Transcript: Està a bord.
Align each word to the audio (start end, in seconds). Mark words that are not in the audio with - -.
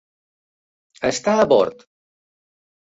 Està 1.11 1.37
a 1.37 1.47
bord. 1.55 1.89